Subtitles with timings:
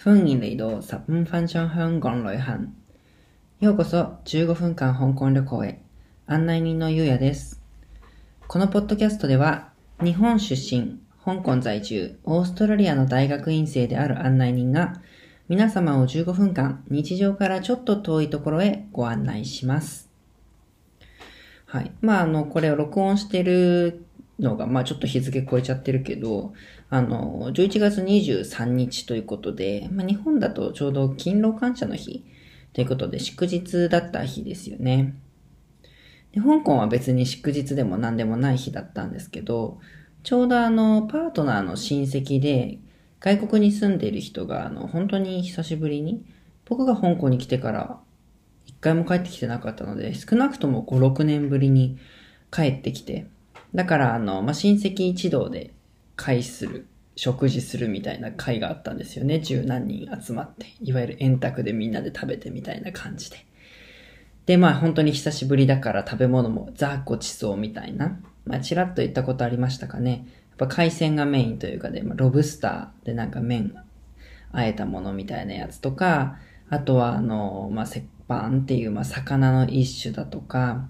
[0.00, 2.72] 歡迎嚟到十五分鐘香港旅行。
[3.58, 5.82] ようこそ15分間香港旅行へ。
[6.28, 7.60] 案内人のゆうやです。
[8.46, 15.02] このポッドキャストでは、日本出身、香港在住、オーストラリアの大学院生である案内人が、
[15.48, 20.08] 皆様を15分間、日常からちょっと遠いところへご案内します。
[21.66, 21.90] はい。
[22.02, 24.06] まあ、あの、これを録音してる
[24.38, 26.52] のが、まあ、ちょっと日付超えちゃってるけど、
[26.90, 32.24] あの、11月23日ということで、まあ、日本だとちょうど勤労感謝の日
[32.72, 35.14] ということで、祝日だった日ですよね。
[36.32, 39.80] で香港は別に祝日でも何でもない日だったんですけど、
[40.22, 42.78] ちょうどあの、パートナーの親戚で、
[43.20, 46.24] 外国に住んでいる人が、あの、本当に久しぶりに、
[46.66, 47.98] 僕が香港に来てから、
[48.66, 51.98] 一回も帰ってきてなかったので、少なくとも5、6年ぶりに
[52.52, 53.26] 帰ってきて、
[53.74, 55.72] だから、あの、まあ、親戚一同で
[56.16, 59.40] 会する、食事するみたいな会があったんですよね。
[59.40, 60.66] 十何人集まって。
[60.80, 63.44] いわゆる円卓でみんなで食べてみたいな感じで。
[64.46, 68.20] で、まあ本当に久しぶりだから食べ物もザごちそうみたいな。
[68.46, 70.26] まあちらっと言ったことありましたかね。
[70.50, 73.74] やっぱ海鮮がメインというかで、まあ、ロブスターでなんか麺、
[74.52, 76.38] あえたものみたいなやつとか、
[76.70, 80.88] あとはあの、まあ石板っていうまあ魚の一種だとか、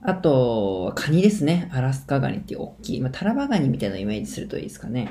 [0.00, 1.68] あと、カニですね。
[1.72, 5.10] アラスカガニっていう大きい、まあ、タラバガニみたいなイメージするといいですかね。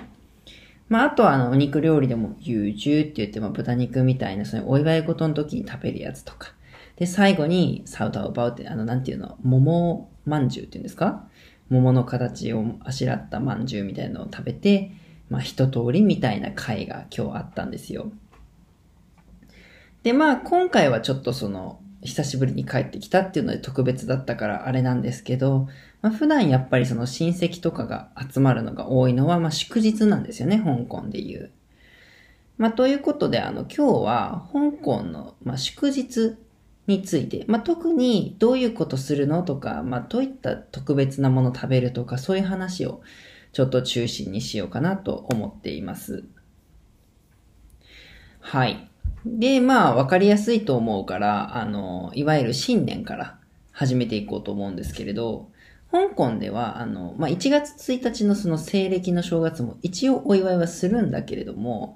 [0.87, 6.53] まあ、あとは、あの、お肉料理でも、ユージューって言って、ま、豚肉みたいな、そのお祝い事の時に食べるやつとか。
[6.95, 11.27] で、最後に、サウダーバウって、あの、なんていうの、桃まんじゅうっていうんですか？
[11.69, 14.91] 桃の形をあしらったまんじゅうみたいなのを食べて、
[15.29, 18.09] まあ、一通りみたいな会が今日あったんですよ。
[20.03, 25.67] で、まあ、今回はちょっとその、久しぶりに帰ってきたっていうので特別だったからあれなんですけど、
[26.01, 31.51] まあ、普段やっぱりその親戚とかが集まるのが多いのは、まあ、祝日なんですよね、香港でいう。
[32.57, 36.37] まあ、ということで、あの、今日は香港の、まあ、祝日
[36.87, 43.01] について、まあ、特にどういうことするのとか、まあ、どういった特別なもの食べるとか、そういう話を
[43.53, 46.23] ちょっと中心にしようかなと思っています。
[48.39, 48.89] はい。
[49.25, 53.39] で、まあ、わかりやすいと思うから、あの、いわゆる新年から
[53.71, 55.49] 始めていこうと思うんですけれど、
[55.91, 61.95] 香港では、あの、まあ、1月1日のその西暦の正月も一応お祝いはするんだけれども、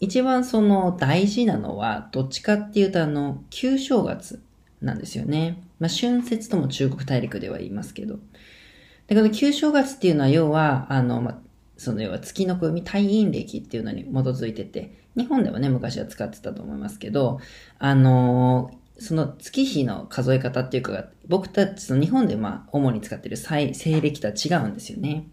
[0.00, 4.42] 一番その大事なのは、どっちかっていうとあの、旧正月
[4.80, 5.62] なんですよね。
[5.78, 8.18] まあ、春節とも中国大陸では言いますけど。
[9.06, 11.38] で、この旧正月っていうのは要は、あの、まあ、
[11.76, 17.40] その要は月の暦、太陰暦っていうのに基づいてて、日本ではね、昔は使ってたと思いますけど、
[17.78, 25.26] あのーその月日の数え方っていうか、僕たちの日本でまあ、主に使ってる西西暦とは違うんですよね。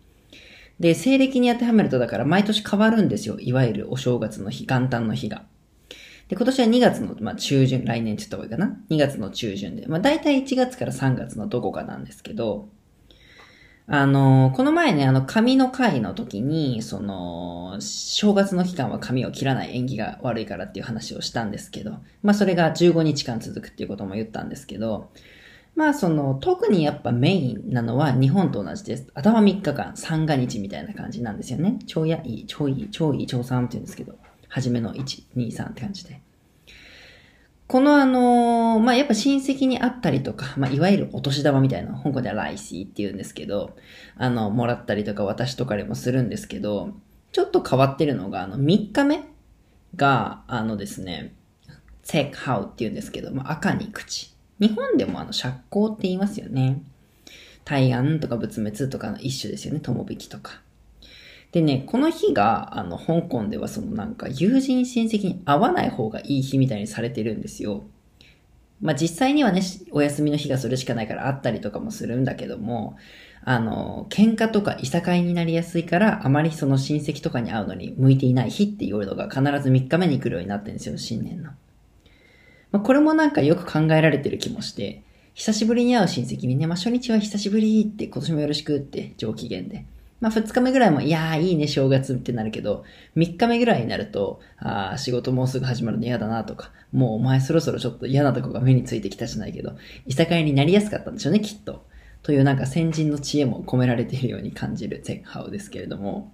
[0.80, 3.40] で、西暦に当てはめるとだから毎年変わるんですよ。
[3.40, 5.44] いわゆるお正月の日、元旦の日が。
[6.30, 9.88] で、今年は2月の、まあ、中旬、来年って言った方がいいかな ?2 月の中旬で。
[9.88, 12.70] まあ、大体1月から3月のどこかなんですけど、
[13.92, 25.10] あの、この前ね、あの、紙の会の時に、その、正月の期間は髪を切らない縁起が悪いからっていう話をしたんですけど、まあそれが15日間続くっていうことも言ったんですけど、
[25.76, 29.08] まあその、特にやっぱメインなのは日本と同じです。
[29.16, 31.80] 頭3日間、三が日みたいな感じなんですよね。
[31.88, 34.14] 超やいい、超いい、超いい、超3って言うんですけど、
[34.50, 36.22] 初めの1、2、3って感じで。
[37.70, 43.78] このあのまあ、やっぱ親戚に会ったりとか、まあ、いわゆるお年玉みたいな、香港ではライシーって言うんですけど、
[44.18, 46.96] あの、もらったりとか私とかでもするんですけど、
[47.32, 49.22] ちょっと変わってるのが、あの、3日目
[49.96, 51.36] が、あのですね、
[52.02, 54.34] チェックハウって言うんですけど、まあ、赤に口。
[54.60, 56.82] 日本でもあの、釈光って言いますよね。
[57.66, 60.62] 大安とか仏滅とかの一種ですよね、友引きとか。
[61.52, 67.86] でね、この日が、あの、香港ではそのなんか、友人親戚に会わない方がいい日みたいにされてるんですよ。
[68.82, 69.62] まあ、実際にはね、
[69.92, 72.98] お休みの日がそれしかないから会ったりとかもするんだけども、
[73.44, 81.50] あの、喧嘩とかいさかいになりやすいから、あまりその親戚とかに会うのに向いていない日っていうのが必ず3日目に来るようになってるんですよ、新年の。
[82.72, 85.02] まあ、これもなんかよく考えられてる気もして、
[85.34, 89.86] 久しぶりに会う親戚にね、まあ、初日は久しぶりって今年もよろしくって上機嫌で。
[90.20, 92.84] まあ、2日目ぐらいも、いやー、いいね、正月ってなるけど、
[93.16, 101.86] 3日目ぐらいになると、あー、仕事もうすぐ始まるの嫌だなとか、もうお前そろそろちょっと嫌なとこが目についてきたじゃないけど、いさかいになりやすかったんでしょうね、きっと。
[102.22, 106.34] というなんか先人の知恵も込められているように感じるゼッハウですけれども、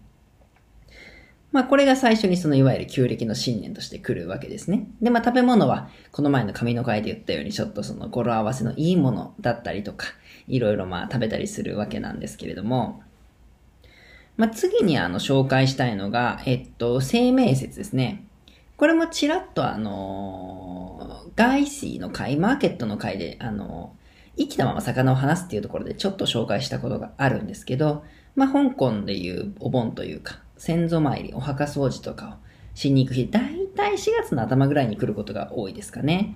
[1.51, 4.89] まあこれが最初にそのいわゆる旧暦の新年として来るわけですね。
[5.01, 10.07] で、まあ食べ物は、この前の紙の会で言ったようにちょっとその語呂合わせのいいものだったりとか、
[10.47, 13.03] いろいろまあ食べたりするわけなんですけれども、
[14.37, 18.25] まあ次にあの紹介したいのが、えっと、生命節ですね。
[18.77, 28.03] これもちらっとあのー、ガイシーの会、マーケットの会で、あのー、生きたまま魚を話すっていうところでちょっと紹介したことがあるんですけど、
[28.35, 32.45] まあ、香港でいうお盆というか、先祖参り、お墓掃除とかを
[32.75, 36.35] しに行く日、だいたい4月の頭ぐらいに来ることが多いですかね。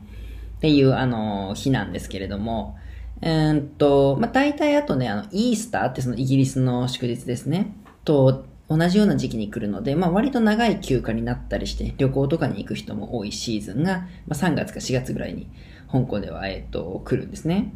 [0.57, 2.77] っていう、あのー、日なんですけれども、
[3.21, 7.73] えー、っと、まあ、大体あとね、あの、イースターってそのイギリスの祝日ですね。
[8.09, 15.47] と、同じような時期に来るので、まあ割と長い休暇になったりして、旅行とかに行く人も多いシーズンが、まあ3月か4月ぐらいに
[15.91, 17.71] 香港では、えっと、来るんですね。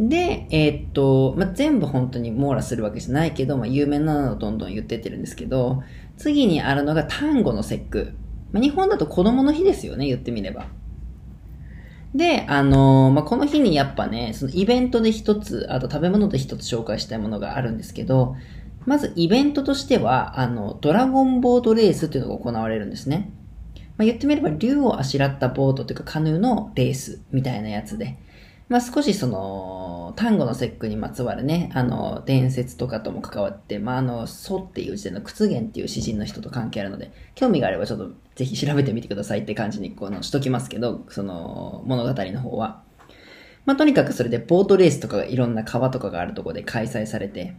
[0.00, 5.82] で、え、っと、まあ、全部本当に網羅するわけじゃないけど、まあ、有名なのをどんどん言ってってるんですけど、
[6.16, 8.12] 次にあるのが単語の節句。
[8.52, 10.66] まあ、日本だと子供の日ですよね、言ってみれば。
[12.14, 18.36] で、あのー、まあ、この日にやっぱね、そのイベントで一つ、あと食べ物で一つ紹介したいものがあるんですけど、
[18.84, 23.30] まずイベントとしては、あの、ドラゴンボートレースっていうのが行われるんですね。
[23.96, 28.18] まあ、言ってみれば、竜をあしらったボートというかカヌーのレースみたいなやつで、
[28.68, 42.82] まあ、少しその、単語の節句にまつわるね、あの、伝説とかとも関わって、まあ、あの、祖っていう時点の屈原っていう詩人の人と関係あるので、興味があればちょっとぜひ調べてみてくださいって感じにこのしときますけど、その、物語の方は。
[43.64, 47.54] まあ、とにかくそれでボートレースとかがいろんな川とかがあるところで開催されて、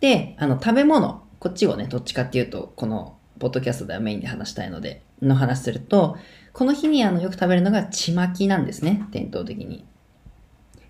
[0.00, 6.16] で、あの、食べ物、こっちをね、どっちかっていうと、この、ポッドキャストではメインで話したいので、の話すると、
[6.52, 9.84] この日にあの、よく食べるのが、ちまきなんですね、伝統的に。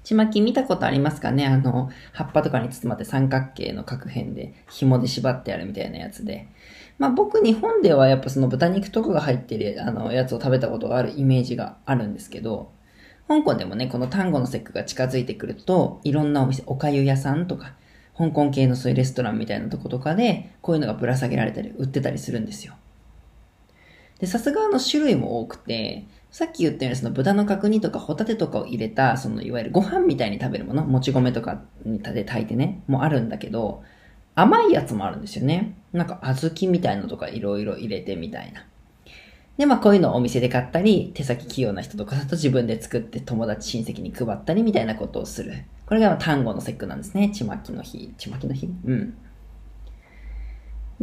[0.05, 1.47] ちまき見たことありますかね？
[1.47, 6.49] あの、葉っぱとかに包まって三角形の角辺で紐で縛ってあるみたいなやつで。
[6.99, 12.71] まあ僕日本ではやっぱその豚肉とかが入ってるあのやつを食べたことがあるイメージがあるんですけど、
[13.29, 17.75] 香港でもね、この単語の節句が近づいてくると、いろんなお店、おかゆ屋さんとか、
[18.19, 22.75] 香港系のそういうレストランみたいなとことかで、こういうのがぶら下げられたり、売ってたりするんですよ。
[24.19, 33.83] で、さすがの種類も多くて、さっき言ったようにその豚の角煮とかホタテとかを入れた、そのいわゆるご飯みたいに食べるもの、もち米とかにで炊いてね、もあるんだけど、
[34.35, 35.77] 甘いやつもあるんですよね。
[35.93, 38.65] なんか小豆みたいのとかいろいろ入れてみたいな。
[39.59, 45.53] で、まあこういうのをお店で買ったり、手先器用な人とかだと自分で作って友達親戚に配ったりみたいなことをする。
[45.85, 47.31] これが単語の節句なんですね。
[47.35, 48.15] ちまきの日。
[48.17, 48.71] ちまきの日？
[48.87, 49.15] うん。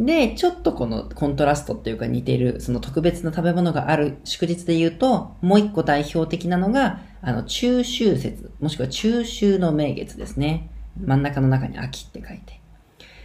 [0.00, 10.70] で、ちょっとこのコントラストっていうか似てる、その特別な食べ物がある祝日で言うと、もう一個代表的なのが、あの、中秋節、もしくは中秋の名月ですね。
[11.04, 12.60] 真ん中の中に秋って書いて。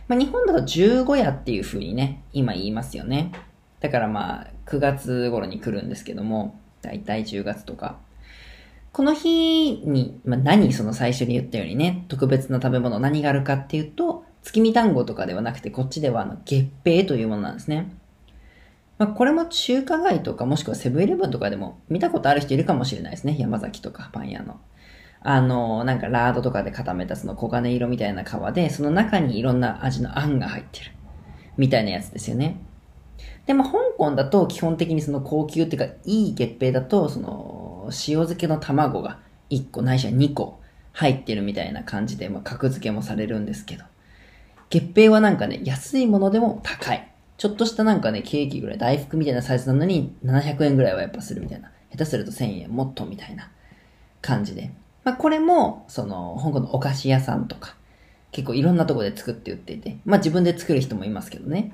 [0.09, 3.31] まあ、日本だと十五夜っていう風にね、今言いますよね。
[3.79, 7.99] だからまあ、9月頃に来るんですけども、だいたい10月とか。
[8.91, 17.91] この日に、まあ、何その最初に言ったようにね、特別な食べ物何があるかっていうと、月見単語とかではなくて、こっちではあの月餅というものなんですね。
[18.99, 23.35] まあ、これも中華街とかもしくはセブンイレブンとかでも見たことある人いるかもしれないですね。
[23.37, 24.59] 山崎とかパン屋の。
[25.21, 30.91] あの、なんかラードとかで固めたその黄金色みたいな皮で、その中にいろんな味のあんが入ってる。
[31.57, 32.61] みたいなやつですよね。
[33.47, 39.19] でも、香港だと基本的にその高級っていうか、いい月餅だと、その、塩漬けの卵が
[39.49, 40.61] 1個ないしは2個
[40.93, 43.85] 入ってるみたいな感じで、まあ、格付けもされるんですけど。
[44.69, 47.11] 月餅はなんかね、安いものでも高い。
[47.37, 51.71] ちょっとしたなんかね、ケーキぐらい、大福みたいなサイズなのに、700円ぐらいはやっぱするみたいな。
[51.91, 53.49] 下手すると1000円もっとみたいな
[54.21, 54.71] 感じで。
[55.03, 57.75] まあこれも、その、香港のお菓子屋さんとか、
[58.31, 61.73] 結構いろんなとこで作って売っていて、まあ自分で作る人もいますけどね。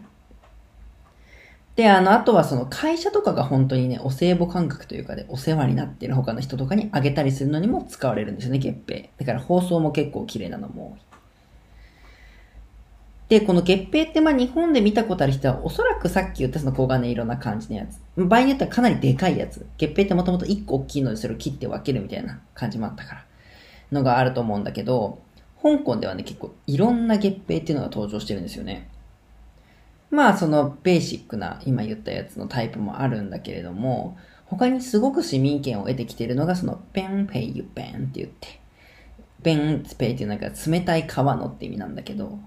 [1.75, 9.10] で、あの、あとはその会社とかが本当にね、お歳暮感覚というかで、お世話になっている他の人とかにあげたりするのにも使われるんですよね、月餅。
[9.17, 11.10] だから包装も結構綺麗なのも多い。
[13.31, 17.97] で、この月餅ってまあ日本で見たことある人はおそらくさっき言ったその黄金色な感じのやつ。
[18.17, 19.65] 場合によってはかなりでかいやつ。
[19.77, 23.25] 月餅ってもともと1個大きいのでそれを切って分けるみたいな感じもあったから。
[23.89, 25.19] のがあると思うんだけど、
[25.63, 28.89] 香港ではね結構いろんな月餅っていうのが登場してるんですよね。
[30.09, 38.59] まあそのベーシックな今言ったやつのタイプもあるんだけれども、他にすごく市民権を得てきているのがそのペンペイユペンって言って、
[39.41, 42.38] ペンペイっていうなんか冷たい皮のって意味なんだけど、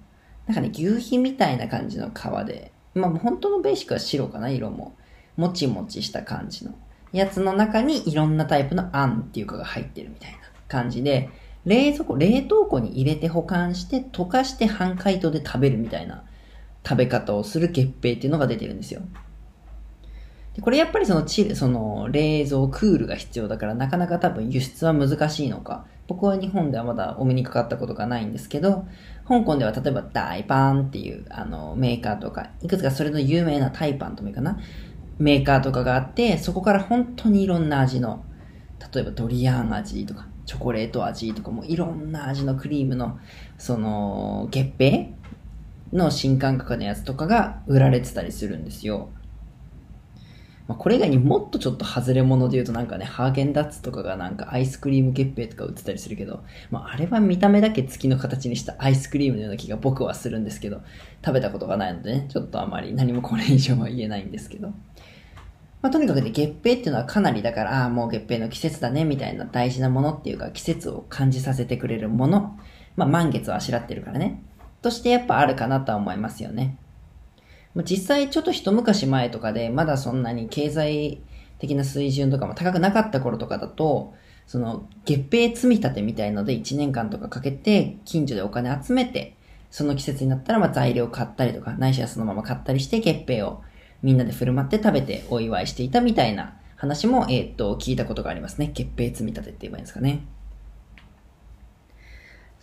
[0.47, 4.95] なんかね、牛皮みたいな感じの皮で、まあ本当のベーシックは白かな、色も。
[5.37, 6.75] もちもちした感じの
[7.13, 11.29] やつの中にいろんなタイプのあんっていうかが入ってるみたいな感じで、
[11.65, 16.25] 冷蔵庫、冷凍庫に入れて保管して溶かして半解凍で食べるみたいな
[16.87, 19.01] 食べ方をする月餅っていうのが出てるんですよ。
[20.55, 25.87] でこれやっぱりそのチその冷蔵クールが必要だからなかなか多分輸出は難しいのか。
[26.07, 28.87] 僕は日本ではまだお目にかかったことがないんですけど、
[29.27, 34.59] 香港では例えば大パンっていうあのメーカーとか、いくつかそれの有名なタイパンともいいかな。
[35.19, 38.25] メーカーとかがあって、そこから本当にいろんな味の、
[38.93, 43.19] 例えばドリアン味とか、チョコレート味とかもいろんな味のクリームの、
[43.57, 45.15] その、月餅
[45.93, 49.11] の新感覚のやつとかが売られてたりするんですよ。
[50.67, 60.81] まあ、これ以外にもっとちょっと外れ物で言うとなんかね、ハーゲンダッツとかがなんかアイスクリーム月餅とか売ってたりするけど、まあ、あれは見た目だけ月の形にしたアイスクリームのような気が僕はするんですけど、
[61.25, 64.69] 食べたことがないのでね、ちょっとあまり何もこれ以上は言えないんですけど。
[65.83, 72.59] まあ、とにかくね、月餅っていうのはかなりだから、ああ、もう月餅の季節だね、みたいな大事なものっていうか、季節を感じさせてくれるもの。
[72.97, 74.43] まあ、満月をあしらってるからね。
[74.81, 76.79] としてやっぱあるかなとは思いますよね。
[77.83, 81.21] 実際ちょっと一昔前とかで、まだそんなに経済
[81.59, 84.15] 的な水準とかも高くなかった頃とかだと、
[84.47, 89.35] その月餅積み立てみたいので1年間とかかけて近所でお金集めて、
[89.71, 93.63] その季節になったらま材料買ったりとか、ないしはそのまま買ったりして月餅を
[94.03, 98.71] みんなで振る舞って食べてお祝いしていたみたいな話も、えー、っと、聞いたことがありますね。
[98.73, 100.21] 月餅積み立てって言えばいいんですかね。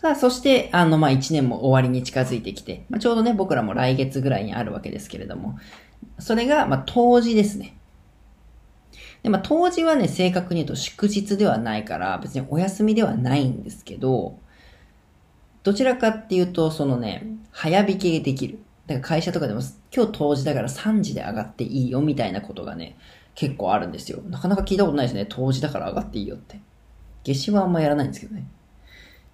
[0.01, 5.60] さあ、そして、あの、まあ、一年も終わりに近づいてきて、まあ、ちょうどね、僕らも来月ぐらいにあるわけですけれども、
[6.17, 7.77] それが、まあ、冬至ですね。
[9.22, 14.39] で、まあ、冬至はね、正確に言うと祝日ではないから、別にお休みではないんですけど、
[15.62, 18.58] どちらかっていうと、そのね、早引きできる。
[18.88, 19.62] だから会社とかでも、
[19.96, 22.98] 今日冬至だから3時で上がっていいよみたいなことがね、
[23.36, 24.24] 結構あるんですよ。
[24.24, 25.27] なかなか聞いたことないですね。
[25.27, 26.60] 冬至だから上がっていいよって。
[27.24, 28.48] 夏至はあんまやらないんですけどね。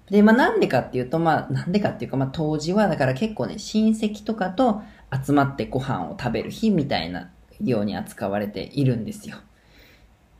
[0.10, 4.82] で、まあなんでかっていうと、まあなんでかっていうか、まあ当時はだから結構ね、親戚とかと
[5.26, 7.30] 集まってご飯を食べる日みたいな
[7.62, 9.38] ように扱われているんですよ。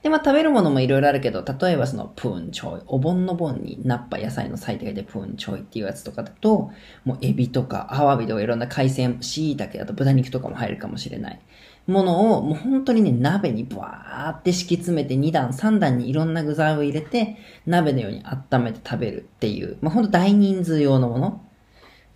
[0.04, 6.72] で、まあ食べるものもいろいろあるけど、例えばそのプーンチョイ、お盆の盆にナッパ野菜の最低でプーンチョイっていうやつとかだと、
[7.04, 11.40] もうエビとかアワビとかいろんな海鮮、椎茸だと豚肉とかも入るかもしれない。
[11.88, 21.42] ものをもう本当にね、鍋にブワーって敷き詰めて2段、3段にいろんな具材を入れて、鍋のように温めて食べるっていう、まあ本当大人数用のもの。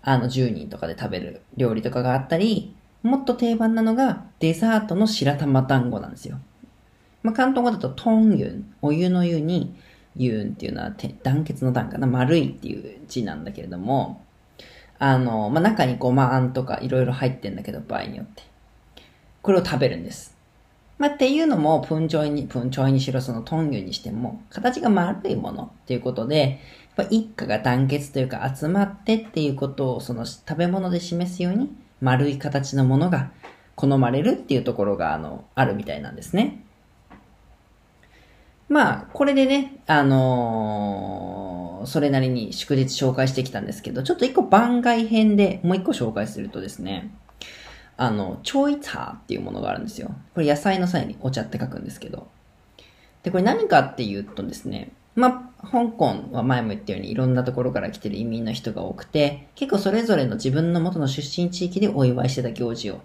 [0.04, 6.40] あの10人とかで食べる料理とかがあったり、もっと定番なのがデザートの白玉団子なんですよ。
[7.24, 9.76] まあ関東語だとトンユン、お湯の湯に
[10.16, 10.92] ユンっていうのは
[11.24, 14.24] 団結の団かな、丸いっていう字なんだけれども、
[15.00, 18.51] あの、まあ中にごまあんとかいろいろ入ってんだけど、場合によって。
[19.42, 20.36] これを食べるんです。
[20.98, 26.60] まあ、っていうのも、プンチョイに、プンチョイにしろ、そのトンユにしても、形が丸いものっていうことで、
[26.96, 33.32] やっぱ一家が団結というか集まってっていうことを、その食べ物で示すように、丸い形のものが
[33.76, 36.64] 好まれるっていうところが、あの、あるみたいなんですね。
[38.70, 47.12] まあ、これでね、あのー、それなりに祝日紹介してきたんですけど、ちょっと一個番外編でもう一個紹介するとですね、
[48.02, 50.10] あの、チョイツァーっていうものがあるんですよ。
[50.34, 52.28] これ野菜の際にお茶って書くんですけど。
[53.22, 63.02] で、これ何かっていうとですね、まあ、香港は前も言ったようにいろんなところから来てる移民の人が多くて、結構それぞれの自分の元の出身地域でお祝いしてた行事を、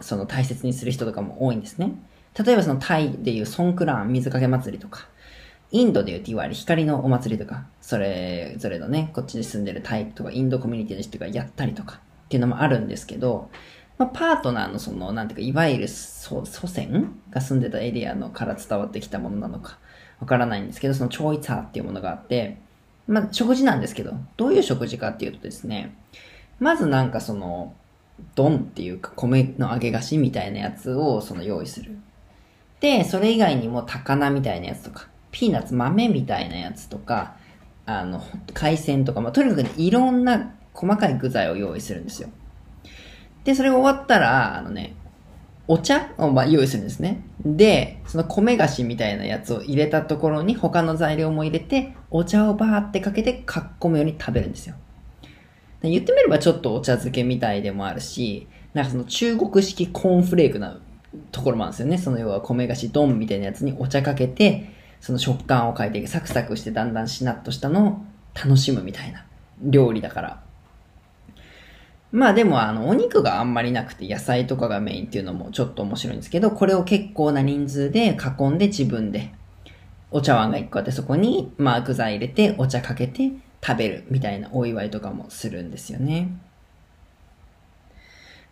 [0.00, 1.92] その大切にする人とかも多いんですね。
[2.36, 5.06] 例えばそのタイでいうソンクラン水かけ祭りとか、
[5.70, 13.48] インドでいうといわゆる光のお祭りとか、それぞれのね、こっちに住んでるタイとかインドコミュニティの人がやったりとかっていうのもあるんですけど、
[13.96, 19.78] まあ、パートナーのその、なんていうか、いわゆる祖先が住んでたエリアのから伝わってきたものなのか、
[20.20, 22.58] わからないんですけど、そのチョイツァーっていうものがあって、
[23.06, 25.94] まあ、食事なんですけど、どういう食事かっていうとですね、
[26.58, 27.74] まずなんかその、
[28.34, 31.96] ドンっていうか米の揚げ菓子みたいなやつをその用意する。
[32.80, 37.36] で、それ以外にも高菜みたいなやつとか、ピーナッツ豆みたいなやつとか、
[37.86, 38.22] あの、
[38.54, 42.28] 海鮮とか、まあ、とにかくね、いろんな細かい具材を用意するんですよ。
[43.44, 44.94] で、それが終わったら、あのね、
[45.66, 46.10] お茶？
[46.18, 47.22] をま用意するんですね。
[47.44, 54.74] で、その米菓子みたいなやつを入れたところに他の材料も入れて、お茶をバーってかけてかっこむように食べるんですよ。
[55.82, 60.78] 言ってみればちょっとお茶漬けみたいでもあるし、なんかその中国式コーンフレークな
[61.30, 61.98] ところもあるんですよね。
[61.98, 64.70] その要は米菓子ドンみたいなやつにお茶かけて、
[65.00, 69.24] その食感を変えていくサクサクしてだんだんしなっとしたのを楽しむみたいな
[69.62, 70.43] 料理だから。
[72.14, 79.34] まあでもあの、お肉があんまりなくて野菜とかがメインっていうのもちょっと面白いんですけど、これを結構な人数で囲んで自分で、
[80.12, 86.28] お茶碗が一個あってそこに、まあ具材入れてお茶かけて食べるみたいなお祝いとかもするんですよね。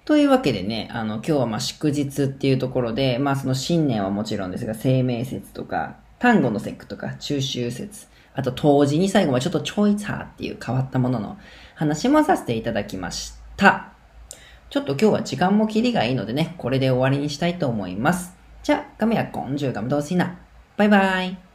[0.04, 11.38] というわけでね、あの、今日はまあ祝日っていうところで、まあその新年はもちろんですが、生命節とか、単語の節句とか、中秋節、あと当時に最後はちょっとチョイツァーっていう変わったものの
[11.76, 13.41] 話もさせていただきました。
[14.70, 18.34] ちょっと今日は時間もキリがいいのでね、これで終わりにしたいと思います。
[18.62, 20.36] じゃあ、今日は講就咁多先啦，
[20.76, 21.51] 拜拜。